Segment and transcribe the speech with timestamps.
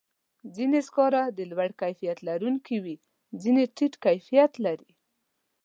[0.55, 2.97] ځینې سکاره د لوړ کیفیت لرونکي وي،
[3.41, 4.91] ځینې ټیټ کیفیت لري.